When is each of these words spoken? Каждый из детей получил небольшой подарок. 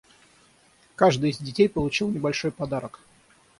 Каждый 0.95 1.29
из 1.29 1.37
детей 1.37 1.69
получил 1.69 2.09
небольшой 2.09 2.51
подарок. 2.51 3.01